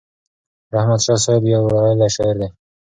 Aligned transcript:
رحمت 0.73 0.99
شاه 1.05 1.19
سایل 1.23 1.43
یو 1.53 1.61
ویاړلی 1.65 2.09
شاعر 2.15 2.35
دی. 2.41 2.47